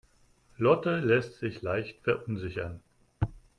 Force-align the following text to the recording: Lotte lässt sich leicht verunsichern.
Lotte 0.57 0.97
lässt 0.99 1.37
sich 1.37 1.61
leicht 1.61 2.01
verunsichern. 2.01 2.79